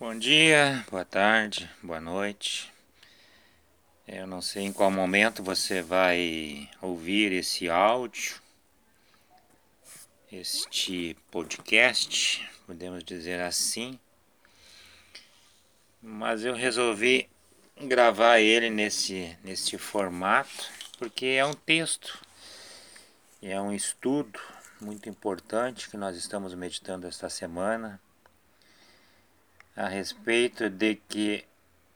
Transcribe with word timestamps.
Bom 0.00 0.18
dia, 0.18 0.82
boa 0.90 1.04
tarde, 1.04 1.70
boa 1.82 2.00
noite. 2.00 2.72
Eu 4.08 4.26
não 4.26 4.40
sei 4.40 4.62
em 4.62 4.72
qual 4.72 4.90
momento 4.90 5.42
você 5.42 5.82
vai 5.82 6.70
ouvir 6.80 7.32
esse 7.32 7.68
áudio, 7.68 8.40
este 10.32 11.14
podcast, 11.30 12.50
podemos 12.66 13.04
dizer 13.04 13.42
assim. 13.42 14.00
Mas 16.00 16.46
eu 16.46 16.54
resolvi 16.54 17.28
gravar 17.78 18.40
ele 18.40 18.70
nesse, 18.70 19.36
nesse 19.44 19.76
formato, 19.76 20.70
porque 20.98 21.26
é 21.26 21.44
um 21.44 21.52
texto, 21.52 22.24
é 23.42 23.60
um 23.60 23.70
estudo 23.70 24.40
muito 24.80 25.10
importante 25.10 25.90
que 25.90 25.98
nós 25.98 26.16
estamos 26.16 26.54
meditando 26.54 27.06
esta 27.06 27.28
semana 27.28 28.00
a 29.80 29.88
respeito 29.88 30.68
de 30.68 30.96
que 31.08 31.42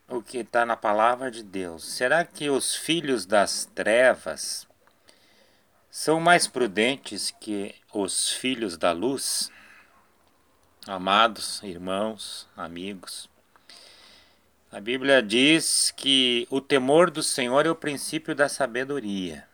o 0.08 0.22
que 0.22 0.38
está 0.38 0.64
na 0.64 0.74
palavra 0.74 1.30
de 1.30 1.42
Deus. 1.42 1.84
Será 1.84 2.24
que 2.24 2.48
os 2.48 2.74
filhos 2.74 3.26
das 3.26 3.66
trevas 3.74 4.66
são 5.90 6.18
mais 6.18 6.46
prudentes 6.46 7.30
que 7.30 7.74
os 7.92 8.30
filhos 8.30 8.78
da 8.78 8.90
luz? 8.92 9.52
Amados 10.86 11.62
irmãos, 11.62 12.48
amigos, 12.56 13.28
a 14.72 14.80
Bíblia 14.80 15.22
diz 15.22 15.92
que 15.94 16.48
o 16.50 16.62
temor 16.62 17.10
do 17.10 17.22
Senhor 17.22 17.66
é 17.66 17.70
o 17.70 17.76
princípio 17.76 18.34
da 18.34 18.48
sabedoria. 18.48 19.46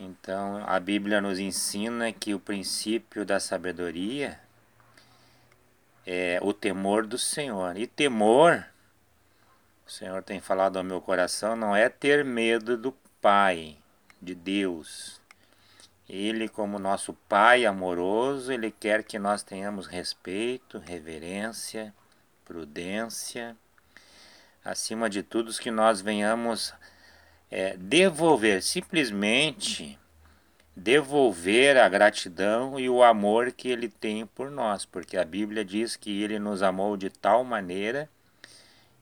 Então, 0.00 0.64
a 0.66 0.80
Bíblia 0.80 1.20
nos 1.20 1.38
ensina 1.38 2.12
que 2.12 2.34
o 2.34 2.40
princípio 2.40 3.24
da 3.24 3.38
sabedoria 3.38 4.40
é 6.06 6.38
o 6.42 6.52
temor 6.52 7.06
do 7.06 7.18
Senhor. 7.18 7.76
E 7.76 7.86
temor, 7.86 8.66
o 9.86 9.90
Senhor 9.90 10.22
tem 10.22 10.40
falado 10.40 10.76
ao 10.76 10.84
meu 10.84 11.00
coração, 11.00 11.56
não 11.56 11.74
é 11.74 11.88
ter 11.88 12.24
medo 12.24 12.76
do 12.76 12.92
Pai, 13.20 13.76
de 14.20 14.34
Deus. 14.34 15.20
Ele, 16.08 16.48
como 16.48 16.78
nosso 16.78 17.14
Pai 17.28 17.64
amoroso, 17.64 18.52
Ele 18.52 18.70
quer 18.70 19.02
que 19.04 19.18
nós 19.18 19.42
tenhamos 19.42 19.86
respeito, 19.86 20.78
reverência, 20.78 21.94
prudência. 22.44 23.56
Acima 24.64 25.08
de 25.08 25.22
tudo, 25.22 25.52
que 25.54 25.70
nós 25.70 26.00
venhamos 26.00 26.74
é, 27.50 27.76
devolver, 27.76 28.62
simplesmente 28.62 29.98
devolver 30.74 31.76
a 31.76 31.88
gratidão 31.88 32.80
e 32.80 32.88
o 32.88 33.02
amor 33.02 33.52
que 33.52 33.68
ele 33.68 33.88
tem 33.88 34.26
por 34.26 34.50
nós, 34.50 34.84
porque 34.84 35.16
a 35.16 35.24
Bíblia 35.24 35.64
diz 35.64 35.96
que 35.96 36.22
ele 36.22 36.38
nos 36.38 36.62
amou 36.62 36.96
de 36.96 37.10
tal 37.10 37.44
maneira 37.44 38.08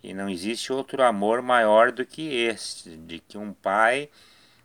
e 0.03 0.15
não 0.15 0.29
existe 0.29 0.73
outro 0.73 1.03
amor 1.03 1.43
maior 1.43 1.93
do 1.93 2.07
que 2.07 2.35
este, 2.35 2.97
de 2.97 3.19
que 3.19 3.37
um 3.37 3.53
pai 3.53 4.09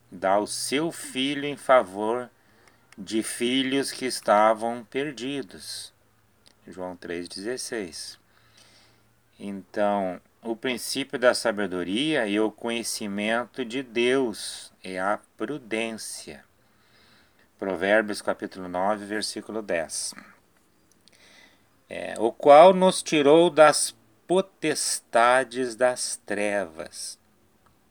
dá 0.10 0.40
o 0.40 0.48
seu 0.48 0.92
filho 0.92 1.46
em 1.46 1.58
favor 1.58 2.30
de 2.98 3.22
filhos 3.22 3.92
que 3.92 4.06
estavam 4.06 4.86
perdidos. 4.86 5.94
João 6.66 6.96
3,16. 6.96 8.18
Então, 9.38 10.22
o 10.42 10.56
princípio 10.56 11.20
da 11.20 11.34
sabedoria 11.34 12.26
e 12.26 12.40
o 12.40 12.50
conhecimento 12.50 13.66
de 13.66 13.84
Deus 13.84 14.72
é 14.82 14.98
a 14.98 15.20
prudência. 15.36 16.45
Provérbios 17.58 18.22
capítulo 18.22 18.68
9, 18.68 19.06
versículo 19.06 19.62
10. 19.62 20.14
É, 21.90 22.14
o 22.18 22.30
qual 22.30 22.74
nos 22.74 23.02
tirou 23.02 23.50
das 23.50 23.96
potestades 24.28 25.74
das 25.74 26.18
trevas. 26.26 27.18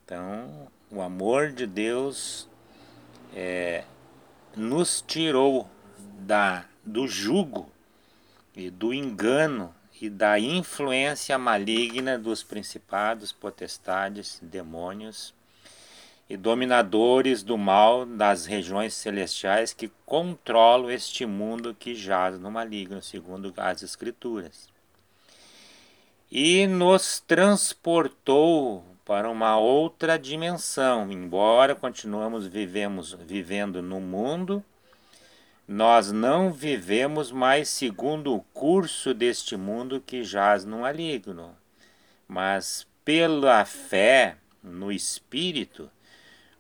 Então, 0.05 0.69
o 0.91 1.01
amor 1.01 1.51
de 1.51 1.67
Deus 1.67 2.47
é, 3.35 3.85
nos 4.55 5.01
tirou 5.01 5.67
da, 6.19 6.67
do 6.85 7.09
jugo 7.09 7.73
e 8.55 8.69
do 8.69 8.93
engano 8.93 9.75
e 9.99 10.11
da 10.11 10.39
influência 10.39 11.39
maligna 11.39 12.19
dos 12.19 12.43
principados, 12.43 13.33
potestades, 13.33 14.39
demônios 14.43 15.33
e 16.29 16.37
dominadores 16.37 17.43
do 17.43 17.59
mal 17.59 18.07
das 18.07 18.47
regiões 18.47 18.95
celestiais 18.95 19.75
que 19.75 19.91
controlam 20.07 20.91
este 20.91 21.27
mundo 21.27 21.77
que 21.79 21.95
jaz 21.95 22.39
no 22.39 22.51
maligno, 22.51 23.03
segundo 23.03 23.53
as 23.57 23.83
Escrituras. 23.83 24.69
E 26.31 26.67
nos 26.67 27.21
transportou 27.21 28.85
para 29.05 29.31
uma 29.31 29.59
outra 29.59 30.19
dimensão, 30.19 31.13
embora 31.13 31.75
continuamos 31.75 32.47
vivemos, 32.47 33.13
vivendo 33.13 33.83
no 33.83 34.01
mundo, 34.01 34.65
nós 35.69 36.11
não 36.11 36.51
vivemos 36.51 37.31
mais 37.31 37.69
segundo 37.69 38.35
o 38.35 38.41
curso 38.55 39.13
deste 39.13 39.57
mundo 39.57 40.01
que 40.01 40.25
jaz 40.25 40.65
no 40.65 40.81
maligno, 40.81 41.55
mas 42.27 42.87
pela 43.05 43.65
fé 43.65 44.37
no 44.63 44.91
Espírito, 44.91 45.91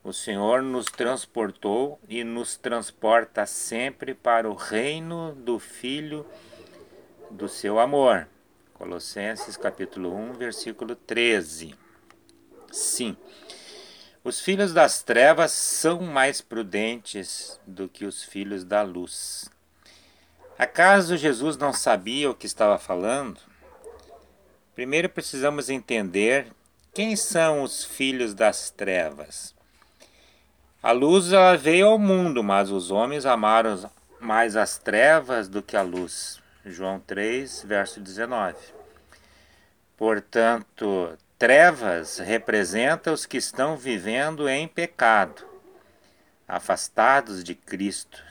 o 0.04 0.12
Senhor 0.12 0.60
nos 0.62 0.84
transportou 0.84 1.98
e 2.06 2.22
nos 2.22 2.56
transporta 2.56 3.46
sempre 3.46 4.12
para 4.12 4.48
o 4.50 4.54
reino 4.54 5.34
do 5.34 5.58
Filho 5.58 6.26
do 7.30 7.48
seu 7.48 7.78
amor. 7.78 8.28
Colossenses 8.74 9.56
capítulo 9.56 10.14
1, 10.14 10.34
versículo 10.34 10.94
13. 10.94 11.74
Sim. 12.70 13.16
Os 14.22 14.40
filhos 14.40 14.74
das 14.74 15.02
trevas 15.02 15.52
são 15.52 16.02
mais 16.02 16.42
prudentes 16.42 17.58
do 17.66 17.88
que 17.88 18.04
os 18.04 18.22
filhos 18.22 18.62
da 18.62 18.82
luz. 18.82 19.48
Acaso 20.58 21.16
Jesus 21.16 21.56
não 21.56 21.72
sabia 21.72 22.30
o 22.30 22.34
que 22.34 22.46
estava 22.46 22.78
falando? 22.78 23.40
Primeiro 24.74 25.08
precisamos 25.08 25.70
entender 25.70 26.52
quem 26.92 27.16
são 27.16 27.62
os 27.62 27.82
filhos 27.84 28.34
das 28.34 28.70
trevas. 28.70 29.53
A 30.84 30.92
luz 30.92 31.32
ela 31.32 31.56
veio 31.56 31.86
ao 31.86 31.98
mundo, 31.98 32.44
mas 32.44 32.70
os 32.70 32.90
homens 32.90 33.24
amaram 33.24 33.90
mais 34.20 34.54
as 34.54 34.76
trevas 34.76 35.48
do 35.48 35.62
que 35.62 35.78
a 35.78 35.80
luz. 35.80 36.42
João 36.62 37.00
3, 37.00 37.64
verso 37.66 38.00
19. 38.00 38.54
Portanto, 39.96 41.16
trevas 41.38 42.18
representa 42.18 43.10
os 43.10 43.24
que 43.24 43.38
estão 43.38 43.78
vivendo 43.78 44.46
em 44.46 44.68
pecado, 44.68 45.46
afastados 46.46 47.42
de 47.42 47.54
Cristo. 47.54 48.22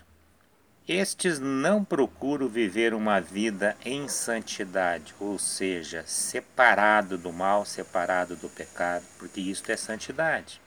Estes 0.87 1.39
não 1.39 1.83
procuram 1.83 2.47
viver 2.47 2.93
uma 2.93 3.19
vida 3.19 3.75
em 3.83 4.07
santidade, 4.07 5.15
ou 5.19 5.39
seja, 5.39 6.03
separado 6.05 7.17
do 7.17 7.33
mal, 7.33 7.65
separado 7.65 8.35
do 8.35 8.47
pecado, 8.47 9.05
porque 9.17 9.41
isto 9.41 9.71
é 9.71 9.75
santidade. 9.75 10.61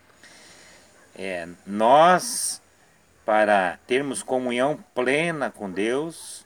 É, 1.18 1.48
nós, 1.66 2.60
para 3.24 3.78
termos 3.86 4.22
comunhão 4.22 4.84
plena 4.94 5.50
com 5.50 5.70
Deus, 5.70 6.44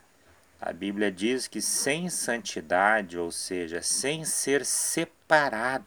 a 0.61 0.71
Bíblia 0.71 1.11
diz 1.11 1.45
que 1.45 1.61
sem 1.61 2.09
santidade, 2.09 3.17
ou 3.17 3.33
seja, 3.33 3.81
sem 3.81 4.23
ser 4.23 4.63
separado, 4.63 5.83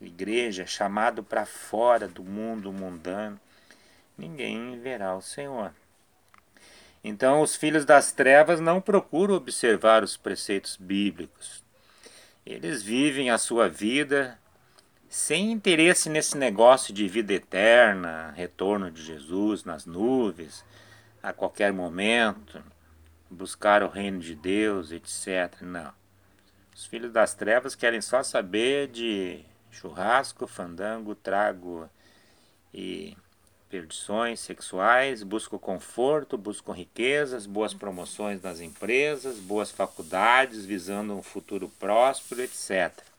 igreja, 0.00 0.64
chamado 0.64 1.22
para 1.22 1.44
fora 1.44 2.08
do 2.08 2.24
mundo 2.24 2.72
mundano, 2.72 3.38
ninguém 4.16 4.80
verá 4.80 5.14
o 5.14 5.20
Senhor. 5.20 5.70
Então, 7.02 7.42
os 7.42 7.54
filhos 7.54 7.84
das 7.84 8.12
trevas 8.12 8.60
não 8.60 8.80
procuram 8.80 9.34
observar 9.34 10.02
os 10.02 10.16
preceitos 10.16 10.78
bíblicos. 10.80 11.62
Eles 12.46 12.82
vivem 12.82 13.28
a 13.28 13.36
sua 13.36 13.68
vida 13.68 14.38
sem 15.14 15.52
interesse 15.52 16.10
nesse 16.10 16.36
negócio 16.36 16.92
de 16.92 17.06
vida 17.06 17.32
eterna, 17.32 18.32
retorno 18.36 18.90
de 18.90 19.00
Jesus 19.00 19.62
nas 19.62 19.86
nuvens, 19.86 20.64
a 21.22 21.32
qualquer 21.32 21.72
momento, 21.72 22.60
buscar 23.30 23.84
o 23.84 23.88
reino 23.88 24.18
de 24.18 24.34
Deus, 24.34 24.90
etc. 24.90 25.62
Não. 25.62 25.92
Os 26.74 26.84
filhos 26.86 27.12
das 27.12 27.32
trevas 27.32 27.76
querem 27.76 28.00
só 28.00 28.24
saber 28.24 28.88
de 28.88 29.38
churrasco, 29.70 30.48
fandango, 30.48 31.14
trago 31.14 31.88
e 32.74 33.16
perdições 33.70 34.40
sexuais, 34.40 35.22
buscam 35.22 35.58
conforto, 35.58 36.36
buscam 36.36 36.72
riquezas, 36.72 37.46
boas 37.46 37.72
promoções 37.72 38.42
nas 38.42 38.58
empresas, 38.58 39.38
boas 39.38 39.70
faculdades, 39.70 40.64
visando 40.64 41.14
um 41.14 41.22
futuro 41.22 41.68
próspero, 41.78 42.42
etc. 42.42 43.13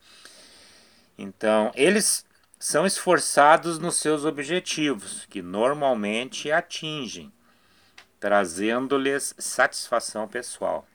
Então, 1.17 1.71
eles 1.75 2.25
são 2.59 2.85
esforçados 2.85 3.79
nos 3.79 3.97
seus 3.97 4.25
objetivos, 4.25 5.25
que 5.29 5.41
normalmente 5.41 6.51
atingem, 6.51 7.31
trazendo-lhes 8.19 9.35
satisfação 9.37 10.27
pessoal. 10.27 10.87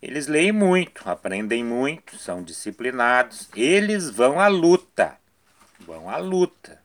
Eles 0.00 0.26
leem 0.26 0.52
muito, 0.52 1.08
aprendem 1.08 1.64
muito, 1.64 2.16
são 2.18 2.42
disciplinados, 2.42 3.48
eles 3.54 4.10
vão 4.10 4.40
à 4.40 4.48
luta. 4.48 5.16
Vão 5.78 6.10
à 6.10 6.16
luta. 6.16 6.80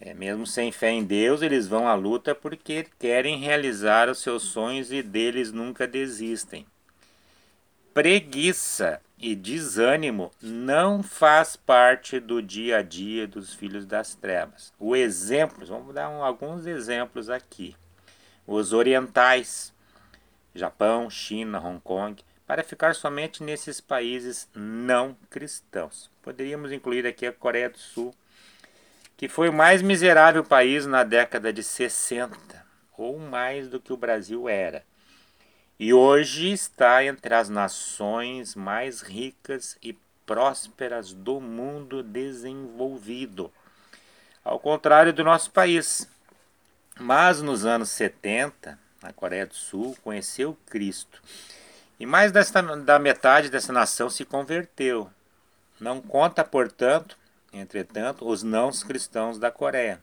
É, 0.00 0.14
mesmo 0.14 0.46
sem 0.46 0.70
fé 0.70 0.90
em 0.90 1.04
Deus, 1.04 1.42
eles 1.42 1.66
vão 1.66 1.88
à 1.88 1.94
luta 1.94 2.34
porque 2.34 2.86
querem 2.98 3.38
realizar 3.38 4.08
os 4.08 4.20
seus 4.20 4.44
sonhos 4.44 4.92
e 4.92 5.02
deles 5.02 5.52
nunca 5.52 5.86
desistem. 5.86 6.66
Preguiça 7.92 9.00
e 9.20 9.34
desânimo 9.34 10.30
não 10.40 11.02
faz 11.02 11.56
parte 11.56 12.20
do 12.20 12.40
dia 12.40 12.78
a 12.78 12.82
dia 12.82 13.26
dos 13.26 13.52
filhos 13.52 13.84
das 13.84 14.14
trevas. 14.14 14.72
O 14.78 14.94
exemplo, 14.94 15.66
vamos 15.66 15.94
dar 15.94 16.08
um, 16.08 16.22
alguns 16.22 16.66
exemplos 16.66 17.28
aqui. 17.28 17.74
Os 18.46 18.72
orientais, 18.72 19.72
Japão, 20.54 21.10
China, 21.10 21.60
Hong 21.60 21.80
Kong, 21.80 22.22
para 22.46 22.64
ficar 22.64 22.94
somente 22.94 23.42
nesses 23.42 23.80
países 23.80 24.48
não 24.54 25.16
cristãos. 25.28 26.10
Poderíamos 26.22 26.72
incluir 26.72 27.06
aqui 27.06 27.26
a 27.26 27.32
Coreia 27.32 27.68
do 27.68 27.78
Sul, 27.78 28.14
que 29.16 29.28
foi 29.28 29.48
o 29.48 29.52
mais 29.52 29.82
miserável 29.82 30.44
país 30.44 30.86
na 30.86 31.02
década 31.04 31.52
de 31.52 31.62
60, 31.62 32.64
ou 32.96 33.18
mais 33.18 33.68
do 33.68 33.80
que 33.80 33.92
o 33.92 33.96
Brasil 33.96 34.48
era. 34.48 34.82
E 35.80 35.94
hoje 35.94 36.50
está 36.50 37.04
entre 37.04 37.32
as 37.32 37.48
nações 37.48 38.56
mais 38.56 39.00
ricas 39.00 39.78
e 39.80 39.96
prósperas 40.26 41.12
do 41.12 41.40
mundo 41.40 42.02
desenvolvido. 42.02 43.52
Ao 44.44 44.58
contrário 44.58 45.12
do 45.12 45.22
nosso 45.22 45.52
país. 45.52 46.08
Mas 46.98 47.40
nos 47.40 47.64
anos 47.64 47.90
70, 47.90 48.76
na 49.00 49.12
Coreia 49.12 49.46
do 49.46 49.54
Sul, 49.54 49.96
conheceu 50.02 50.58
Cristo. 50.66 51.22
E 52.00 52.04
mais 52.04 52.32
desta, 52.32 52.60
da 52.60 52.98
metade 52.98 53.48
dessa 53.48 53.72
nação 53.72 54.10
se 54.10 54.24
converteu. 54.24 55.08
Não 55.78 56.00
conta, 56.00 56.44
portanto, 56.44 57.16
entretanto, 57.52 58.28
os 58.28 58.42
não 58.42 58.72
cristãos 58.72 59.38
da 59.38 59.52
Coreia. 59.52 60.02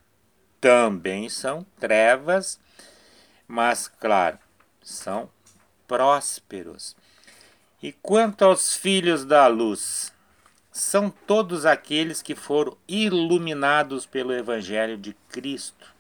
Também 0.61 1.27
são 1.27 1.65
trevas, 1.77 2.57
mas, 3.45 3.89
claro, 3.89 4.39
são 4.81 5.29
prósperos. 5.87 6.95
E 7.81 7.91
quanto 7.91 8.43
aos 8.43 8.75
filhos 8.75 9.25
da 9.25 9.47
luz, 9.47 10.13
são 10.75 11.09
todos 11.09 11.65
aqueles 11.65 12.21
que 12.21 12.35
foram 12.35 12.77
iluminados 12.85 14.05
pelo 14.05 14.33
Evangelho 14.33 14.97
de 14.97 15.13
Cristo. 15.29 15.95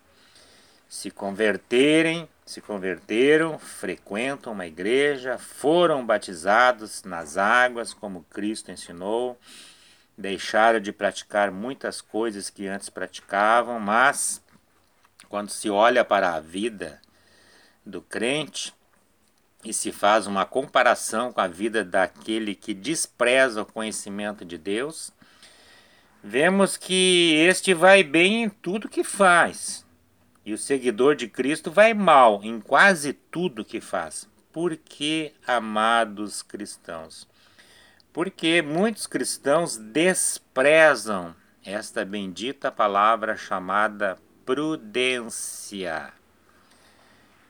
Se 0.89 1.09
converterem, 1.09 2.27
se 2.45 2.59
converteram, 2.59 3.57
frequentam 3.57 4.51
uma 4.51 4.67
igreja, 4.67 5.37
foram 5.37 6.05
batizados 6.05 7.03
nas 7.03 7.37
águas, 7.37 7.93
como 7.93 8.25
Cristo 8.29 8.69
ensinou, 8.69 9.39
deixaram 10.17 10.81
de 10.81 10.91
praticar 10.91 11.51
muitas 11.51 12.01
coisas 12.01 12.49
que 12.49 12.67
antes 12.67 12.89
praticavam, 12.89 13.79
mas 13.79 14.43
quando 15.29 15.51
se 15.51 15.69
olha 15.69 16.03
para 16.03 16.33
a 16.33 16.41
vida 16.41 17.01
do 17.85 18.01
crente 18.01 18.74
e 19.65 19.73
se 19.73 19.91
faz 19.91 20.27
uma 20.27 20.45
comparação 20.45 21.33
com 21.33 21.41
a 21.41 21.47
vida 21.47 21.83
daquele 21.83 22.55
que 22.55 22.73
despreza 22.73 23.63
o 23.63 23.65
conhecimento 23.65 24.45
de 24.45 24.57
Deus, 24.57 25.11
vemos 26.23 26.77
que 26.77 27.33
este 27.47 27.73
vai 27.73 28.03
bem 28.03 28.43
em 28.43 28.49
tudo 28.49 28.87
que 28.87 29.03
faz 29.03 29.85
e 30.45 30.53
o 30.53 30.57
seguidor 30.57 31.15
de 31.15 31.27
Cristo 31.27 31.71
vai 31.71 31.93
mal 31.93 32.39
em 32.43 32.61
quase 32.61 33.13
tudo 33.13 33.65
que 33.65 33.81
faz. 33.81 34.29
Por 34.53 34.77
que, 34.77 35.33
amados 35.45 36.43
cristãos? 36.43 37.27
Porque 38.13 38.61
muitos 38.61 39.07
cristãos 39.07 39.75
desprezam 39.75 41.35
esta 41.65 42.05
bendita 42.05 42.71
palavra 42.71 43.35
chamada 43.35 44.17
prudência. 44.45 46.13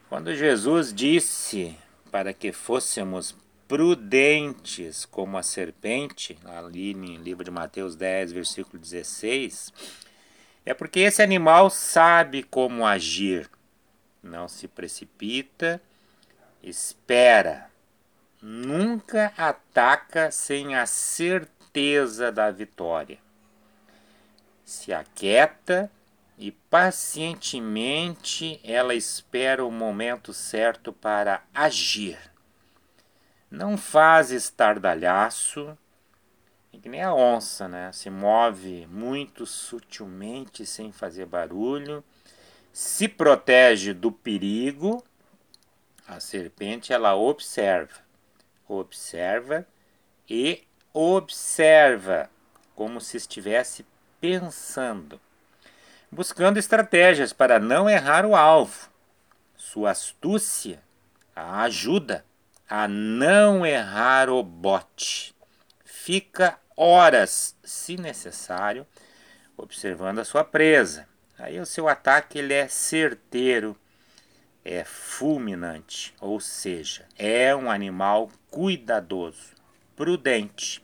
Quando 0.08 0.34
Jesus 0.34 0.94
disse 0.94 1.78
para 2.16 2.34
que 2.34 2.54
fôssemos 2.54 3.36
prudentes 3.68 5.04
como 5.04 5.38
a 5.38 5.44
serpente, 5.44 6.40
ali 6.46 6.94
no 6.94 7.22
livro 7.22 7.44
de 7.44 7.52
Mateus 7.52 7.94
10, 7.94 8.32
versículo 8.32 8.82
16, 8.82 9.74
é 10.66 10.74
porque 10.74 11.02
esse 11.02 11.22
animal 11.22 11.70
sabe 11.70 12.42
como 12.42 12.88
agir. 12.88 13.50
Não 14.24 14.48
se 14.48 14.66
precipita, 14.66 15.82
espera. 16.64 17.70
Nunca 18.42 19.34
ataca 19.36 20.32
sem 20.32 20.74
a 20.74 20.86
certeza 20.86 22.32
da 22.32 22.50
vitória. 22.50 23.18
Se 24.64 24.94
aquieta 24.94 25.92
e 26.38 26.52
pacientemente 26.52 28.60
ela 28.64 28.94
espera 28.94 29.66
o 29.66 29.72
momento 29.72 30.34
certo 30.34 30.92
para 30.92 31.44
agir. 31.54 32.20
Não 33.50 33.78
faz 33.78 34.32
estardalhaço, 34.32 35.78
é 36.74 36.78
que 36.78 36.90
nem 36.90 37.02
a 37.02 37.14
onça, 37.14 37.68
né? 37.68 37.92
Se 37.94 38.10
move 38.10 38.86
muito 38.88 39.46
sutilmente, 39.46 40.66
sem 40.66 40.92
fazer 40.92 41.26
barulho, 41.26 42.04
se 42.74 43.08
protege 43.08 43.94
do 43.94 44.12
perigo. 44.12 45.02
A 46.06 46.20
serpente 46.20 46.92
ela 46.92 47.16
observa, 47.16 48.02
observa 48.68 49.66
e 50.30 50.64
observa, 50.94 52.30
como 52.76 53.00
se 53.00 53.18
estivesse 53.18 53.86
pensando, 54.20 55.20
buscando 56.12 56.58
estratégias 56.58 57.34
para 57.34 57.60
não 57.60 57.90
errar 57.90 58.26
o 58.26 58.36
alvo. 58.36 58.90
Sua 59.56 59.92
astúcia 59.92 60.82
a 61.36 61.64
ajuda 61.64 62.26
a 62.70 62.88
não 62.88 63.66
errar 63.66 64.30
o 64.30 64.42
bote. 64.42 65.36
Fica 65.84 66.58
horas, 66.76 67.56
se 67.64 67.98
necessário, 67.98 68.86
observando 69.58 70.20
a 70.20 70.26
sua 70.26 70.44
presa. 70.44 71.08
Aí 71.38 71.60
o 71.60 71.66
seu 71.66 71.88
ataque 71.88 72.40
ele 72.40 72.54
é 72.54 72.68
certeiro, 72.68 73.78
é 74.64 74.84
fulminante, 74.84 76.14
ou 76.22 76.40
seja, 76.40 77.06
é 77.18 77.56
um 77.56 77.70
animal 77.70 78.32
cuidadoso, 78.50 79.54
prudente. 79.96 80.82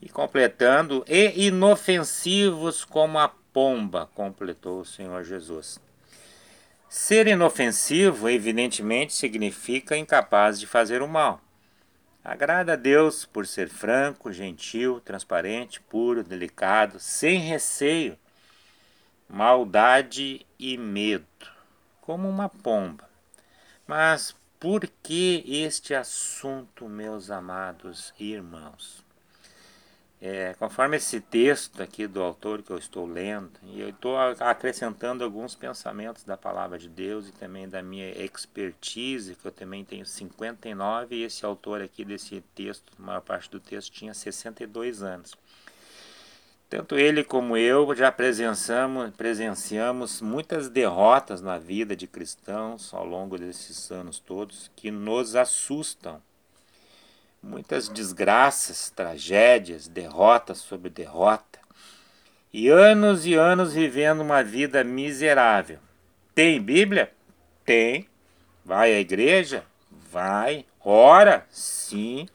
E 0.00 0.08
completando, 0.08 1.04
e 1.06 1.46
inofensivos 1.46 2.86
como 2.86 3.18
a 3.18 3.28
pomba, 3.52 4.08
completou 4.14 4.80
o 4.80 4.84
Senhor 4.84 5.24
Jesus. 5.24 5.80
Ser 6.88 7.26
inofensivo, 7.26 8.28
evidentemente, 8.28 9.14
significa 9.14 9.96
incapaz 9.96 10.58
de 10.58 10.66
fazer 10.66 11.02
o 11.02 11.08
mal. 11.08 11.40
Agrada 12.22 12.72
a 12.72 12.76
Deus 12.76 13.24
por 13.24 13.46
ser 13.46 13.68
franco, 13.68 14.32
gentil, 14.32 15.00
transparente, 15.00 15.80
puro, 15.80 16.22
delicado, 16.22 16.98
sem 16.98 17.38
receio, 17.38 18.18
maldade 19.28 20.44
e 20.58 20.76
medo, 20.76 21.24
como 22.00 22.28
uma 22.28 22.48
pomba. 22.48 23.08
Mas 23.86 24.36
por 24.58 24.86
que 25.02 25.42
este 25.46 25.94
assunto, 25.94 26.88
meus 26.88 27.30
amados 27.30 28.12
irmãos? 28.18 29.09
É, 30.22 30.54
conforme 30.58 30.98
esse 30.98 31.18
texto 31.18 31.82
aqui 31.82 32.06
do 32.06 32.22
autor 32.22 32.62
que 32.62 32.70
eu 32.70 32.76
estou 32.76 33.06
lendo, 33.06 33.52
e 33.62 33.80
eu 33.80 33.88
estou 33.88 34.18
acrescentando 34.18 35.24
alguns 35.24 35.54
pensamentos 35.54 36.24
da 36.24 36.36
palavra 36.36 36.78
de 36.78 36.90
Deus 36.90 37.28
e 37.28 37.32
também 37.32 37.66
da 37.66 37.82
minha 37.82 38.10
expertise, 38.22 39.34
que 39.34 39.46
eu 39.46 39.50
também 39.50 39.82
tenho 39.82 40.04
59, 40.04 41.16
e 41.16 41.22
esse 41.22 41.46
autor 41.46 41.80
aqui 41.80 42.04
desse 42.04 42.42
texto, 42.54 42.92
a 42.98 43.02
maior 43.02 43.22
parte 43.22 43.50
do 43.50 43.58
texto, 43.58 43.90
tinha 43.92 44.12
62 44.12 45.02
anos. 45.02 45.34
Tanto 46.68 46.98
ele 46.98 47.24
como 47.24 47.56
eu 47.56 47.96
já 47.96 48.12
presenciamos, 48.12 49.10
presenciamos 49.16 50.20
muitas 50.20 50.68
derrotas 50.68 51.40
na 51.40 51.58
vida 51.58 51.96
de 51.96 52.06
cristãos 52.06 52.92
ao 52.92 53.06
longo 53.06 53.38
desses 53.38 53.90
anos 53.90 54.18
todos 54.18 54.70
que 54.76 54.90
nos 54.90 55.34
assustam 55.34 56.22
muitas 57.42 57.88
desgraças, 57.88 58.90
tragédias, 58.90 59.88
derrotas 59.88 60.58
sobre 60.58 60.90
derrota, 60.90 61.58
e 62.52 62.68
anos 62.68 63.26
e 63.26 63.34
anos 63.34 63.72
vivendo 63.72 64.20
uma 64.20 64.42
vida 64.42 64.82
miserável. 64.82 65.78
Tem 66.34 66.60
Bíblia? 66.60 67.12
Tem. 67.64 68.08
Vai 68.64 68.92
à 68.92 69.00
igreja? 69.00 69.64
Vai. 70.10 70.66
Ora? 70.84 71.46
Sim. 71.50 72.28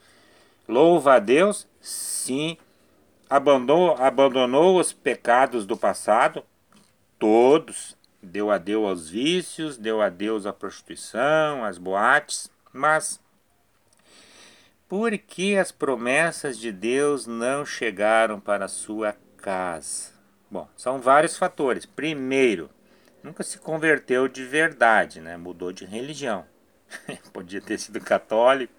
Louva 0.66 1.14
a 1.14 1.18
Deus? 1.18 1.66
Sim. 1.80 2.56
Abandonou, 3.28 3.96
abandonou 3.96 4.80
os 4.80 4.92
pecados 4.92 5.66
do 5.66 5.76
passado? 5.76 6.44
Todos. 7.18 7.96
Deu 8.22 8.50
adeus 8.50 8.88
aos 8.88 9.10
vícios, 9.10 9.76
deu 9.76 10.00
adeus 10.00 10.46
à 10.46 10.52
prostituição, 10.52 11.64
às 11.64 11.78
boates, 11.78 12.50
mas 12.72 13.20
Por 14.88 15.18
que 15.18 15.56
as 15.56 15.72
promessas 15.72 16.56
de 16.56 16.70
Deus 16.70 17.26
não 17.26 17.66
chegaram 17.66 18.38
para 18.38 18.66
a 18.66 18.68
sua 18.68 19.16
casa? 19.36 20.12
Bom, 20.48 20.68
são 20.76 21.00
vários 21.00 21.36
fatores. 21.36 21.84
Primeiro, 21.84 22.70
nunca 23.20 23.42
se 23.42 23.58
converteu 23.58 24.28
de 24.28 24.44
verdade, 24.44 25.20
né? 25.20 25.36
Mudou 25.36 25.72
de 25.72 25.84
religião. 25.84 26.46
Podia 27.32 27.60
ter 27.60 27.78
sido 27.78 28.00
católico, 28.00 28.72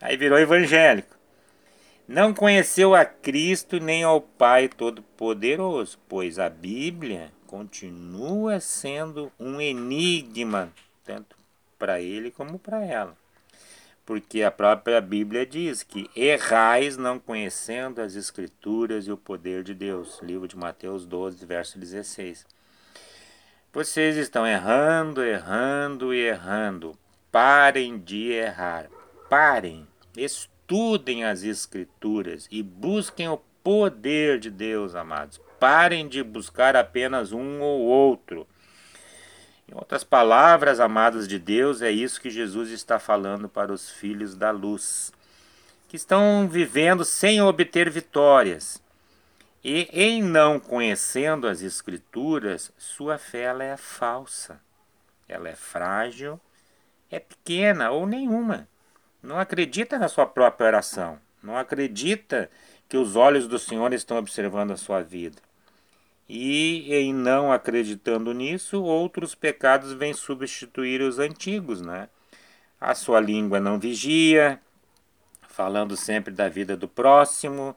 aí 0.00 0.16
virou 0.16 0.38
evangélico. 0.38 1.14
Não 2.08 2.32
conheceu 2.32 2.94
a 2.94 3.04
Cristo 3.04 3.78
nem 3.78 4.02
ao 4.02 4.22
Pai 4.22 4.66
Todo-Poderoso, 4.66 5.98
pois 6.08 6.38
a 6.38 6.48
Bíblia 6.48 7.30
continua 7.46 8.60
sendo 8.60 9.30
um 9.38 9.60
enigma, 9.60 10.72
tanto 11.04 11.36
para 11.78 12.00
ele 12.00 12.30
como 12.30 12.58
para 12.58 12.82
ela. 12.82 13.14
Porque 14.08 14.42
a 14.42 14.50
própria 14.50 15.02
Bíblia 15.02 15.44
diz 15.44 15.82
que 15.82 16.08
errais 16.16 16.96
não 16.96 17.18
conhecendo 17.18 18.00
as 18.00 18.14
Escrituras 18.14 19.06
e 19.06 19.12
o 19.12 19.18
poder 19.18 19.62
de 19.62 19.74
Deus. 19.74 20.18
Livro 20.22 20.48
de 20.48 20.56
Mateus 20.56 21.04
12, 21.04 21.44
verso 21.44 21.78
16. 21.78 22.46
Vocês 23.70 24.16
estão 24.16 24.46
errando, 24.46 25.22
errando 25.22 26.14
e 26.14 26.20
errando. 26.20 26.98
Parem 27.30 27.98
de 27.98 28.32
errar. 28.32 28.88
Parem. 29.28 29.86
Estudem 30.16 31.24
as 31.24 31.42
Escrituras 31.42 32.48
e 32.50 32.62
busquem 32.62 33.28
o 33.28 33.42
poder 33.62 34.38
de 34.38 34.50
Deus, 34.50 34.94
amados. 34.94 35.38
Parem 35.60 36.08
de 36.08 36.22
buscar 36.22 36.74
apenas 36.76 37.30
um 37.30 37.60
ou 37.60 37.80
outro. 37.82 38.46
Em 39.70 39.74
outras 39.74 40.02
palavras, 40.02 40.80
amados 40.80 41.28
de 41.28 41.38
Deus, 41.38 41.82
é 41.82 41.90
isso 41.90 42.20
que 42.20 42.30
Jesus 42.30 42.70
está 42.70 42.98
falando 42.98 43.48
para 43.48 43.70
os 43.70 43.90
filhos 43.90 44.34
da 44.34 44.50
luz, 44.50 45.12
que 45.88 45.96
estão 45.96 46.48
vivendo 46.48 47.04
sem 47.04 47.42
obter 47.42 47.90
vitórias. 47.90 48.82
E 49.62 49.88
em 49.92 50.22
não 50.22 50.58
conhecendo 50.58 51.46
as 51.46 51.60
Escrituras, 51.60 52.72
sua 52.78 53.18
fé 53.18 53.42
ela 53.42 53.62
é 53.62 53.76
falsa, 53.76 54.58
ela 55.28 55.48
é 55.48 55.54
frágil, 55.54 56.40
é 57.10 57.18
pequena 57.18 57.90
ou 57.90 58.06
nenhuma. 58.06 58.66
Não 59.22 59.38
acredita 59.38 59.98
na 59.98 60.08
sua 60.08 60.24
própria 60.24 60.68
oração, 60.68 61.20
não 61.42 61.58
acredita 61.58 62.50
que 62.88 62.96
os 62.96 63.16
olhos 63.16 63.46
do 63.46 63.58
Senhor 63.58 63.92
estão 63.92 64.16
observando 64.16 64.70
a 64.70 64.76
sua 64.78 65.02
vida. 65.02 65.42
E 66.28 66.92
em 66.94 67.14
não 67.14 67.50
acreditando 67.52 68.34
nisso, 68.34 68.82
outros 68.82 69.34
pecados 69.34 69.92
vêm 69.92 70.12
substituir 70.12 71.00
os 71.00 71.18
antigos, 71.18 71.80
né? 71.80 72.08
A 72.80 72.94
sua 72.94 73.18
língua 73.18 73.58
não 73.58 73.78
vigia, 73.78 74.60
falando 75.48 75.96
sempre 75.96 76.32
da 76.32 76.48
vida 76.48 76.76
do 76.76 76.86
próximo, 76.86 77.74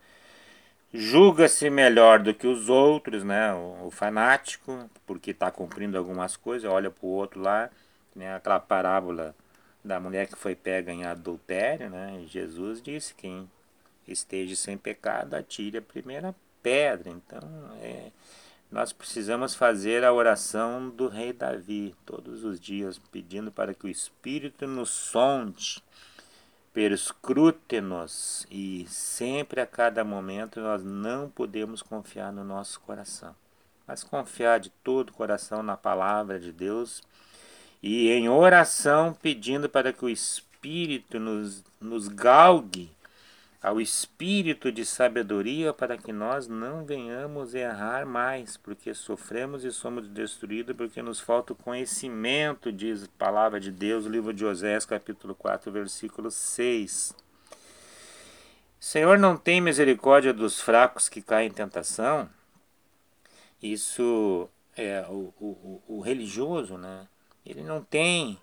julga-se 0.93 1.69
melhor 1.69 2.19
do 2.19 2.33
que 2.33 2.45
os 2.45 2.69
outros, 2.69 3.23
né? 3.23 3.53
O, 3.53 3.87
o 3.87 3.91
fanático, 3.91 4.89
porque 5.05 5.31
está 5.31 5.49
cumprindo 5.49 5.97
algumas 5.97 6.35
coisas, 6.35 6.69
olha 6.69 6.91
para 6.91 7.05
o 7.05 7.09
outro 7.09 7.39
lá, 7.41 7.69
né? 8.15 8.35
aquela 8.35 8.59
parábola 8.59 9.35
da 9.83 9.99
mulher 9.99 10.27
que 10.27 10.35
foi 10.37 10.55
pega 10.55 10.91
em 10.91 11.05
adultério, 11.05 11.89
né? 11.89 12.23
Jesus 12.27 12.81
disse: 12.81 13.13
quem 13.15 13.49
esteja 14.07 14.55
sem 14.55 14.77
pecado, 14.77 15.35
atire 15.35 15.77
a 15.77 15.81
primeira 15.81 16.35
pedra. 16.61 17.09
Então, 17.09 17.41
é, 17.81 18.11
nós 18.71 18.93
precisamos 18.93 19.53
fazer 19.53 20.05
a 20.05 20.13
oração 20.13 20.89
do 20.89 21.07
rei 21.07 21.33
Davi 21.33 21.93
todos 22.05 22.43
os 22.43 22.59
dias, 22.59 22.99
pedindo 23.11 23.51
para 23.51 23.73
que 23.73 23.85
o 23.85 23.89
Espírito 23.89 24.65
nos 24.65 24.89
sonde, 24.89 25.83
perscrute-nos 26.73 28.47
e 28.49 28.85
sempre 28.87 29.59
a 29.59 29.67
cada 29.67 30.05
momento 30.05 30.61
nós 30.61 30.83
não 30.83 31.29
podemos 31.29 31.81
confiar 31.81 32.31
no 32.31 32.45
nosso 32.45 32.79
coração, 32.79 33.35
mas 33.85 34.05
confiar 34.05 34.59
de 34.59 34.69
todo 34.69 35.09
o 35.09 35.13
coração 35.13 35.61
na 35.61 35.75
palavra 35.75 36.39
de 36.39 36.53
Deus 36.53 37.03
e 37.83 38.09
em 38.09 38.29
oração 38.29 39.13
pedindo 39.21 39.67
para 39.67 39.91
que 39.91 40.05
o 40.05 40.09
Espírito 40.09 41.19
nos, 41.19 41.61
nos 41.81 42.07
galgue 42.07 42.89
ao 43.61 43.79
espírito 43.79 44.71
de 44.71 44.83
sabedoria 44.83 45.71
para 45.71 45.95
que 45.95 46.11
nós 46.11 46.47
não 46.47 46.83
venhamos 46.83 47.53
errar 47.53 48.07
mais, 48.07 48.57
porque 48.57 48.91
sofremos 48.93 49.63
e 49.63 49.71
somos 49.71 50.07
destruídos 50.07 50.75
porque 50.75 51.01
nos 51.01 51.19
falta 51.19 51.53
o 51.53 51.55
conhecimento, 51.55 52.71
diz 52.71 53.03
a 53.03 53.07
palavra 53.19 53.59
de 53.59 53.71
Deus, 53.71 54.05
livro 54.05 54.33
de 54.33 54.43
Osés, 54.43 54.83
capítulo 54.83 55.35
4, 55.35 55.71
versículo 55.71 56.31
6. 56.31 57.15
Senhor 58.79 59.19
não 59.19 59.37
tem 59.37 59.61
misericórdia 59.61 60.33
dos 60.33 60.59
fracos 60.59 61.07
que 61.07 61.21
caem 61.21 61.49
em 61.49 61.53
tentação. 61.53 62.27
Isso 63.61 64.49
é 64.75 65.05
o, 65.07 65.31
o, 65.39 65.83
o 65.87 66.01
religioso, 66.01 66.79
né? 66.79 67.07
Ele 67.45 67.61
não 67.61 67.83
tem 67.83 68.39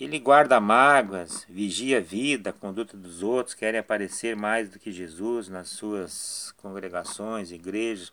ele 0.00 0.18
guarda 0.18 0.58
mágoas, 0.58 1.44
vigia 1.48 1.98
a 1.98 2.00
vida, 2.00 2.50
a 2.50 2.52
conduta 2.52 2.96
dos 2.96 3.22
outros, 3.22 3.54
querem 3.54 3.78
aparecer 3.78 4.34
mais 4.34 4.68
do 4.68 4.78
que 4.78 4.90
Jesus 4.90 5.48
nas 5.48 5.68
suas 5.68 6.52
congregações, 6.56 7.52
igrejas. 7.52 8.10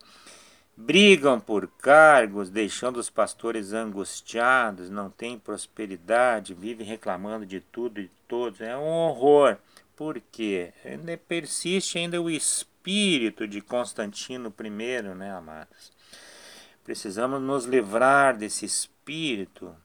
Brigam 0.75 1.39
por 1.39 1.67
cargos, 1.67 2.49
deixando 2.49 2.97
os 2.97 3.09
pastores 3.09 3.73
angustiados, 3.73 4.89
não 4.89 5.09
têm 5.09 5.37
prosperidade, 5.37 6.53
vivem 6.53 6.85
reclamando 6.85 7.45
de 7.45 7.59
tudo 7.59 7.99
e 7.99 8.03
de 8.03 8.11
todos. 8.27 8.61
É 8.61 8.77
um 8.77 8.87
horror. 8.87 9.57
Por 9.95 10.21
quê? 10.31 10.71
Ainda 10.85 11.17
persiste 11.17 11.97
ainda 11.97 12.21
o 12.21 12.29
espírito 12.29 13.45
de 13.45 13.59
Constantino 13.59 14.53
I, 14.57 15.01
né, 15.15 15.31
amados? 15.35 15.91
Precisamos 16.83 17.41
nos 17.41 17.65
livrar 17.65 18.37
desse 18.37 18.65
espírito 18.65 19.75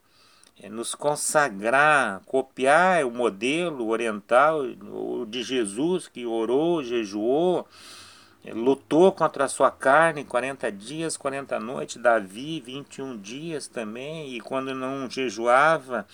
nos 0.71 0.95
consagrar, 0.95 2.21
copiar 2.27 3.05
o 3.05 3.11
modelo 3.11 3.89
oriental 3.89 4.63
de 5.29 5.43
Jesus 5.43 6.09
que 6.09 6.25
orou, 6.25 6.83
jejuou, 6.83 7.67
é, 8.45 8.53
lutou 8.53 9.11
contra 9.11 9.45
a 9.45 9.49
sua 9.49 9.71
carne 9.71 10.25
40 10.25 10.71
dias, 10.71 11.17
40 11.17 11.59
noites, 11.59 11.97
Davi 11.97 12.61
21 12.61 13.19
dias 13.19 13.67
também, 13.67 14.35
e 14.35 14.41
quando 14.41 14.75
não 14.75 15.09
jejuava, 15.09 16.07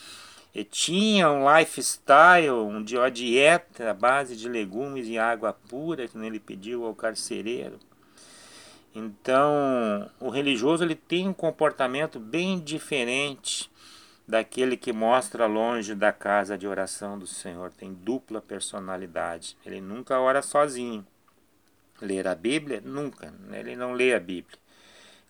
é, 0.54 0.64
tinha 0.64 1.30
um 1.30 1.44
lifestyle, 1.56 2.50
um, 2.50 2.84
uma 2.84 3.10
dieta 3.10 3.90
à 3.90 3.94
base 3.94 4.36
de 4.36 4.48
legumes 4.48 5.06
e 5.06 5.18
água 5.18 5.52
pura, 5.52 6.08
que 6.08 6.16
ele 6.18 6.40
pediu 6.40 6.84
ao 6.84 6.94
carcereiro. 6.94 7.78
Então, 8.94 10.10
o 10.18 10.30
religioso 10.30 10.82
ele 10.82 10.96
tem 10.96 11.28
um 11.28 11.32
comportamento 11.32 12.18
bem 12.18 12.58
diferente 12.58 13.70
daquele 14.26 14.76
que 14.76 14.92
mostra 14.92 15.46
longe 15.46 15.94
da 15.94 16.12
casa 16.12 16.56
de 16.56 16.66
oração 16.66 17.18
do 17.18 17.26
Senhor, 17.26 17.70
tem 17.72 17.92
dupla 17.92 18.40
personalidade. 18.40 19.56
Ele 19.64 19.80
nunca 19.80 20.20
ora 20.20 20.42
sozinho. 20.42 21.06
Ler 22.00 22.26
a 22.26 22.34
Bíblia? 22.34 22.80
Nunca. 22.82 23.32
Ele 23.52 23.76
não 23.76 23.92
lê 23.92 24.14
a 24.14 24.20
Bíblia. 24.20 24.58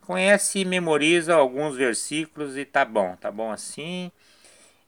Conhece 0.03 0.61
e 0.61 0.65
memoriza 0.65 1.35
alguns 1.35 1.77
versículos 1.77 2.57
e 2.57 2.65
tá 2.65 2.85
bom, 2.85 3.17
tá 3.17 3.31
bom 3.31 3.51
assim. 3.51 4.11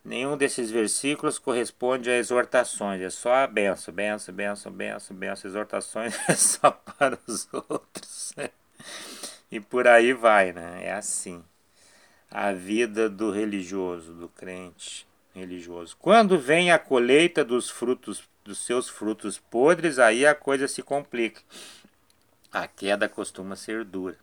Nenhum 0.04 0.36
desses 0.36 0.70
versículos 0.70 1.38
corresponde 1.38 2.10
a 2.10 2.16
exortações, 2.16 3.00
é 3.00 3.08
só 3.08 3.34
a 3.34 3.46
benção, 3.46 3.94
benção, 3.94 4.34
benção, 4.34 4.72
benção, 4.72 5.16
benção. 5.16 5.50
Exortações 5.50 6.18
é 6.28 6.34
só 6.34 6.70
para 6.70 7.18
os 7.26 7.48
outros. 7.52 8.34
E 9.50 9.60
por 9.60 9.86
aí 9.86 10.12
vai, 10.12 10.52
né? 10.52 10.80
É 10.82 10.92
assim 10.92 11.44
a 12.32 12.50
vida 12.50 13.10
do 13.10 13.30
religioso, 13.30 14.14
do 14.14 14.26
crente 14.26 15.06
religioso. 15.34 15.94
Quando 15.98 16.38
vem 16.38 16.72
a 16.72 16.78
colheita 16.78 17.44
dos 17.44 17.68
frutos, 17.68 18.22
dos 18.42 18.64
seus 18.64 18.88
frutos 18.88 19.38
podres, 19.38 19.98
aí 19.98 20.24
a 20.24 20.34
coisa 20.34 20.66
se 20.66 20.82
complica. 20.82 21.42
A 22.50 22.66
queda 22.66 23.06
costuma 23.06 23.54
ser 23.54 23.84
dura. 23.84 24.16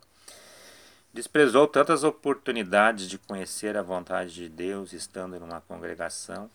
Desprezou 1.14 1.68
tantas 1.68 2.04
oportunidades 2.04 3.08
de 3.08 3.20
conhecer 3.20 3.78
a 3.78 3.84
vontade 3.84 4.34
de 4.34 4.50
Deus 4.50 4.92
estando 4.92 5.40
numa 5.40 5.62
congregação. 5.62 6.50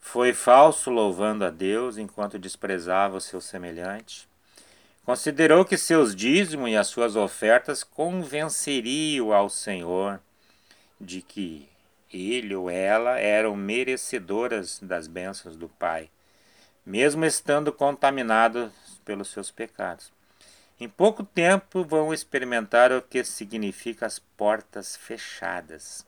Foi 0.00 0.32
falso 0.32 0.90
louvando 0.90 1.44
a 1.44 1.50
Deus 1.50 1.98
enquanto 1.98 2.38
desprezava 2.38 3.16
o 3.16 3.20
seu 3.20 3.40
semelhante. 3.40 4.28
Considerou 5.04 5.64
que 5.64 5.76
seus 5.76 6.16
dízimos 6.16 6.70
e 6.70 6.76
as 6.76 6.88
suas 6.88 7.14
ofertas 7.14 7.84
convenceriam 7.84 9.32
ao 9.32 9.48
Senhor 9.48 10.20
de 11.00 11.22
que 11.22 11.68
ele 12.12 12.54
ou 12.54 12.70
ela 12.70 13.18
eram 13.18 13.56
merecedoras 13.56 14.78
das 14.80 15.06
bênçãos 15.06 15.56
do 15.56 15.68
Pai, 15.68 16.10
mesmo 16.86 17.24
estando 17.24 17.72
contaminados 17.72 18.70
pelos 19.04 19.28
seus 19.28 19.50
pecados. 19.50 20.12
Em 20.78 20.88
pouco 20.88 21.24
tempo 21.24 21.84
vão 21.84 22.12
experimentar 22.12 22.92
o 22.92 23.00
que 23.00 23.22
significa 23.24 24.06
as 24.06 24.18
portas 24.18 24.96
fechadas. 24.96 26.04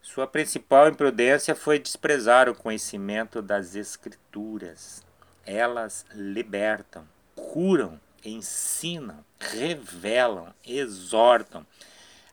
Sua 0.00 0.26
principal 0.26 0.88
imprudência 0.88 1.54
foi 1.54 1.78
desprezar 1.78 2.48
o 2.48 2.54
conhecimento 2.54 3.40
das 3.40 3.76
Escrituras. 3.76 5.02
elas 5.44 6.06
libertam, 6.14 7.04
curam, 7.34 8.00
ensinam, 8.24 9.24
revelam, 9.40 10.54
exortam, 10.64 11.66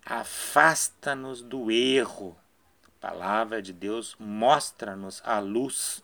afasta-nos 0.06 1.42
do 1.42 1.72
erro. 1.72 2.38
A 2.88 3.08
palavra 3.08 3.62
de 3.62 3.72
Deus 3.72 4.16
mostra-nos 4.20 5.22
a 5.26 5.40
luz, 5.40 6.04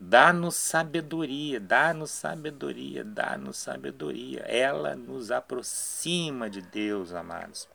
dá-nos 0.00 0.56
sabedoria, 0.56 1.60
dá-nos 1.60 2.10
sabedoria, 2.10 3.04
dá-nos 3.04 3.56
sabedoria. 3.58 4.40
Ela 4.40 4.96
nos 4.96 5.30
aproxima 5.30 6.50
de 6.50 6.60
Deus, 6.62 7.12
amados. 7.12 7.68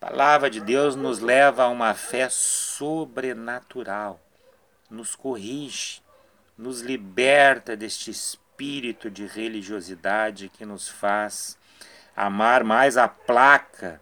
A 0.00 0.06
palavra 0.06 0.50
de 0.50 0.60
Deus 0.60 0.96
nos 0.96 1.20
leva 1.20 1.64
a 1.64 1.68
uma 1.68 1.94
fé 1.94 2.28
sobrenatural, 2.28 4.20
nos 4.90 5.14
corrige, 5.14 6.02
nos 6.58 6.80
liberta 6.80 7.76
deste 7.76 8.10
espírito 8.10 9.10
de 9.10 9.26
religiosidade 9.26 10.48
que 10.48 10.64
nos 10.64 10.88
faz 10.88 11.56
amar 12.14 12.62
mais 12.62 12.96
a 12.96 13.08
placa 13.08 14.00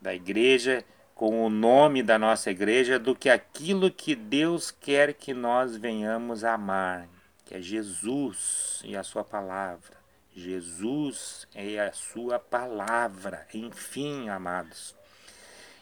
da 0.00 0.14
igreja 0.14 0.84
com 1.14 1.44
o 1.44 1.50
nome 1.50 2.02
da 2.02 2.18
nossa 2.18 2.50
igreja 2.50 2.98
do 2.98 3.14
que 3.14 3.28
aquilo 3.28 3.90
que 3.90 4.14
Deus 4.14 4.70
quer 4.70 5.12
que 5.12 5.34
nós 5.34 5.76
venhamos 5.76 6.44
a 6.44 6.54
amar, 6.54 7.06
que 7.44 7.54
é 7.54 7.60
Jesus 7.60 8.80
e 8.84 8.96
a 8.96 9.02
sua 9.02 9.22
palavra. 9.22 10.00
Jesus 10.34 11.46
é 11.54 11.78
a 11.78 11.92
sua 11.92 12.38
palavra. 12.38 13.46
Enfim, 13.52 14.30
amados, 14.30 14.96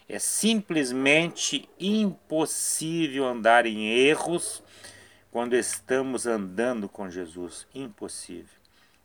é 0.09 0.19
simplesmente 0.19 1.69
impossível 1.79 3.25
andar 3.25 3.67
em 3.67 3.87
erros 3.89 4.63
quando 5.31 5.55
estamos 5.55 6.27
andando 6.27 6.89
com 6.89 7.09
Jesus. 7.09 7.67
Impossível. 7.75 8.58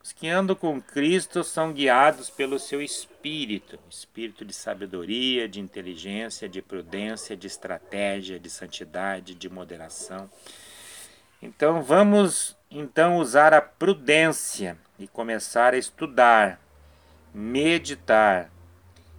Os 0.03 0.11
que 0.11 0.27
andam 0.27 0.53
com 0.53 0.81
Cristo 0.81 1.45
são 1.45 1.71
guiados 1.71 2.29
pelo 2.29 2.59
seu 2.59 2.81
espírito, 2.81 3.79
espírito 3.89 4.43
de 4.43 4.53
sabedoria, 4.53 5.47
de 5.47 5.61
inteligência, 5.61 6.49
de 6.49 6.61
prudência, 6.61 7.37
de 7.37 7.47
estratégia, 7.47 8.37
de 8.37 8.49
santidade, 8.49 9.33
de 9.33 9.47
moderação. 9.47 10.29
Então 11.41 11.81
vamos 11.81 12.53
então 12.69 13.17
usar 13.17 13.53
a 13.53 13.61
prudência 13.61 14.77
e 14.99 15.07
começar 15.07 15.73
a 15.73 15.77
estudar, 15.77 16.59
meditar 17.33 18.51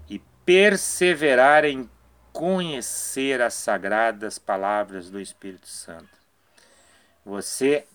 e 0.06 0.18
perseverar 0.44 1.64
em 1.64 1.88
conhecer 2.30 3.40
as 3.40 3.54
sagradas 3.54 4.38
palavras 4.38 5.08
do 5.08 5.18
Espírito 5.18 5.66
Santo. 5.66 6.12
Você 7.24 7.86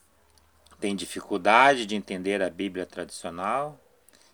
tem 0.80 0.96
dificuldade 0.96 1.86
de 1.86 1.96
entender 1.96 2.42
a 2.42 2.50
Bíblia 2.50 2.86
tradicional, 2.86 3.80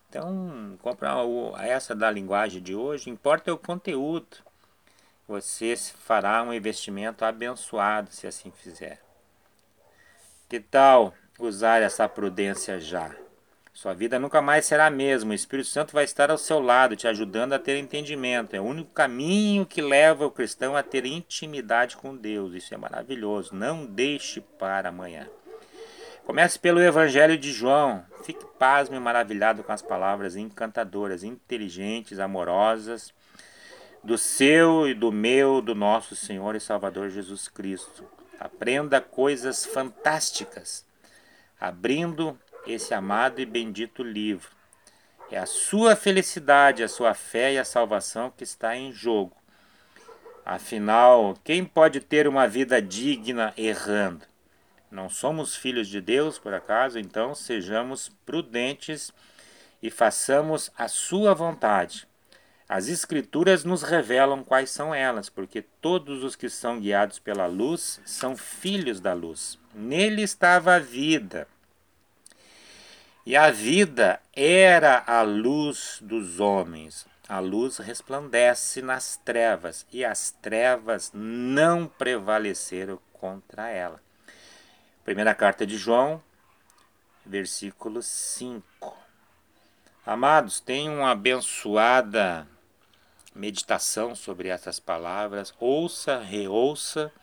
então 0.10 0.78
compra 0.82 1.14
essa 1.60 1.96
da 1.96 2.10
linguagem 2.10 2.62
de 2.62 2.76
hoje, 2.76 3.10
importa 3.10 3.50
é 3.50 3.54
o 3.54 3.58
conteúdo. 3.58 4.38
Você 5.28 5.76
fará 5.76 6.44
um 6.44 6.54
investimento 6.54 7.26
abençoado 7.26 8.12
se 8.12 8.28
assim 8.28 8.52
fizer. 8.52 9.02
Que 10.48 10.60
tal 10.60 11.14
usar 11.40 11.82
essa 11.82 12.08
prudência 12.08 12.80
já? 12.80 13.16
Sua 13.74 13.94
vida 13.94 14.18
nunca 14.18 14.42
mais 14.42 14.66
será 14.66 14.86
a 14.86 14.92
mesma. 14.92 15.32
O 15.32 15.36
Espírito 15.36 15.68
Santo 15.68 15.92
vai 15.94 16.06
estar 16.06 16.32
ao 16.32 16.38
seu 16.38 16.62
lado, 16.62 16.96
te 16.96 17.10
ajudando 17.10 17.52
a 17.54 17.60
ter 17.60 17.78
entendimento. 17.78 18.56
É 18.56 18.62
o 18.62 18.64
único 18.64 18.92
caminho 18.92 19.66
que 19.66 19.82
leva 19.82 20.26
o 20.26 20.32
cristão 20.32 20.78
a 20.78 20.84
ter 20.84 21.06
intimidade 21.06 21.98
com 21.98 22.16
Deus. 22.16 22.54
Isso 22.54 22.74
é 22.74 22.78
maravilhoso. 22.78 23.54
Não 23.54 23.86
deixe 23.86 24.40
para 24.40 24.90
amanhã. 24.90 25.28
Comece 26.26 26.58
pelo 26.58 26.82
Evangelho 26.82 27.38
de 27.38 27.52
João. 27.54 28.04
Fique 28.24 28.44
pasmo 28.58 28.96
e 28.96 29.00
maravilhado 29.00 29.64
com 29.64 29.72
as 29.72 29.84
palavras 29.84 30.36
encantadoras, 30.36 31.24
inteligentes, 31.24 32.18
amorosas 32.18 33.14
do 34.04 34.18
seu 34.18 34.88
e 34.88 34.96
do 34.96 35.12
meu, 35.12 35.62
do 35.62 35.76
nosso 35.76 36.16
Senhor 36.16 36.56
e 36.56 36.60
Salvador 36.60 37.12
Jesus 37.12 37.48
Cristo. 37.48 38.04
Aprenda 38.40 39.00
coisas 39.00 39.68
fantásticas, 39.68 40.84
abrindo 41.60 42.38
esse 42.66 42.92
amado 42.94 43.40
e 43.40 43.46
bendito 43.46 44.02
livro. 44.02 44.50
É 45.30 45.38
a 45.38 45.46
sua 45.46 45.96
felicidade, 45.96 46.84
a 46.84 46.88
sua 46.88 47.14
fé 47.14 47.54
e 47.54 47.60
a 47.60 47.66
salvação 47.66 48.34
que 48.36 48.44
está 48.44 48.76
em 48.76 48.92
jogo. 48.92 49.38
Afinal, 50.44 51.36
quem 51.44 51.64
pode 51.64 52.00
ter 52.00 52.28
uma 52.28 52.48
vida 52.48 52.82
digna 52.82 53.54
errando? 53.56 54.26
Não 54.96 55.10
somos 55.10 55.58
filhos 55.58 55.90
de 55.90 56.00
Deus, 56.00 56.40
por 56.40 56.54
acaso, 56.54 56.98
então 56.98 57.36
sejamos 57.36 58.10
prudentes 58.26 59.12
e 59.84 59.92
façamos 59.92 60.72
a 60.78 60.88
sua 60.88 61.34
vontade. 61.34 62.08
As 62.68 62.88
Escrituras 62.88 63.66
nos 63.66 63.84
revelam 63.84 64.42
quais 64.42 64.70
são 64.70 64.96
elas, 64.96 65.28
porque 65.28 65.62
todos 65.62 66.24
os 66.24 66.34
que 66.38 66.48
são 66.48 66.80
guiados 66.80 67.20
pela 67.20 67.46
luz 67.46 68.00
são 68.06 68.38
filhos 68.38 69.02
da 69.02 69.12
luz. 69.14 69.60
Nele 69.74 70.22
estava 70.22 70.76
a 70.76 70.80
vida. 70.80 71.46
E 73.26 73.36
a 73.36 73.52
vida 73.52 74.22
era 74.34 75.04
a 75.06 75.24
luz 75.24 76.00
dos 76.02 76.40
homens. 76.40 77.06
A 77.28 77.40
luz 77.40 77.80
resplandece 77.80 78.82
nas 78.82 79.18
trevas, 79.18 79.86
e 79.92 80.06
as 80.06 80.32
trevas 80.42 81.12
não 81.14 81.86
prevaleceram 81.86 82.98
contra 83.12 83.70
ela. 83.70 84.06
Primeira 85.06 85.36
carta 85.36 85.68
de 85.68 85.78
João, 85.78 86.20
versículo 87.24 88.02
5. 88.02 88.98
Amados, 90.04 90.60
tenham 90.60 90.96
uma 90.96 91.12
abençoada 91.12 92.48
meditação 93.36 94.16
sobre 94.16 94.50
essas 94.50 94.80
palavras. 94.80 95.54
Ouça, 95.60 96.18
reouça 96.22 97.14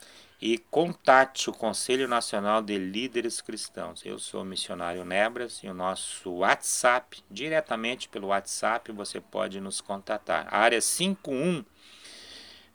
e 0.40 0.58
contate 0.58 1.50
o 1.50 1.52
Conselho 1.52 2.06
Nacional 2.06 2.62
de 2.62 2.78
Líderes 2.78 3.40
Cristãos. 3.40 4.06
Eu 4.06 4.16
sou 4.20 4.42
o 4.42 4.46
missionário 4.46 5.04
Nebras 5.04 5.58
e 5.64 5.66
o 5.66 5.74
nosso 5.74 6.30
WhatsApp, 6.34 7.24
diretamente 7.28 8.08
pelo 8.08 8.28
WhatsApp, 8.28 8.92
você 8.92 9.20
pode 9.20 9.60
nos 9.60 9.80
contatar. 9.80 10.46
área 10.54 10.80
51 10.80 11.64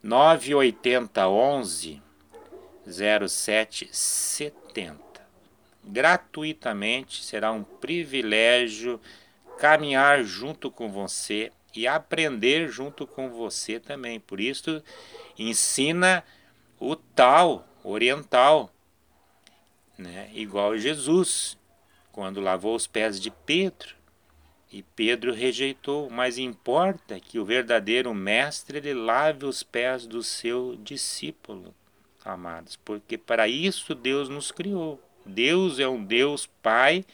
980 0.04 1.30
11 1.30 2.07
0770. 2.88 4.98
Gratuitamente 5.84 7.24
será 7.24 7.52
um 7.52 7.64
privilégio 7.64 9.00
caminhar 9.58 10.24
junto 10.24 10.72
com 10.72 10.90
você 10.90 11.52
e 11.76 11.86
aprender 11.88 12.70
junto 12.70 13.06
com 13.06 13.30
você 13.30 13.80
também. 13.80 14.20
Por 14.20 14.40
isso, 14.40 14.84
ensina 15.38 16.24
o 16.80 16.96
tal 16.96 17.68
oriental, 17.84 18.72
né? 19.98 20.30
igual 20.34 20.78
Jesus, 20.78 21.58
quando 22.12 22.40
lavou 22.40 22.76
os 22.76 22.88
pés 22.88 23.20
de 23.20 23.32
Pedro. 23.32 23.98
E 24.70 24.84
Pedro 24.84 25.34
rejeitou, 25.34 26.10
mas 26.10 26.38
importa 26.38 27.22
que 27.22 27.40
o 27.40 27.46
verdadeiro 27.46 28.14
mestre 28.14 28.80
ele 28.80 28.94
lave 28.94 29.46
os 29.46 29.64
pés 29.64 30.06
do 30.06 30.22
seu 30.22 30.76
discípulo 30.84 31.74
amados, 32.34 32.76
porque 32.76 33.18
para 33.18 33.48
isso 33.48 33.96
Deus 33.96 34.30
nos 34.30 34.52
criou. 34.52 35.02
Deus 35.26 35.80
é 35.80 35.88
um 35.88 36.04
Deus 36.04 36.46
Pai 36.46 37.06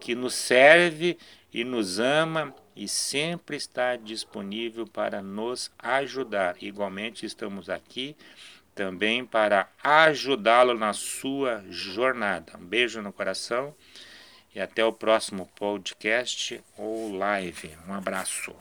que 0.00 0.14
nos 0.14 0.34
serve 0.34 1.18
e 1.52 1.64
nos 1.64 1.98
ama 1.98 2.54
e 2.76 2.86
sempre 2.86 3.56
está 3.56 3.96
disponível 3.96 4.86
para 4.86 5.20
nos 5.20 5.70
ajudar. 5.78 6.56
Igualmente 6.60 7.26
estamos 7.26 7.68
aqui 7.68 8.16
também 8.74 9.24
para 9.24 9.68
ajudá-lo 9.82 10.74
na 10.78 10.92
sua 10.92 11.64
jornada. 11.68 12.56
Um 12.56 12.64
beijo 12.64 13.02
no 13.02 13.12
coração 13.12 13.74
e 14.54 14.60
até 14.60 14.84
o 14.84 14.92
próximo 14.92 15.50
podcast 15.56 16.60
ou 16.76 17.16
live. 17.16 17.76
Um 17.88 17.92
abraço. 17.92 18.54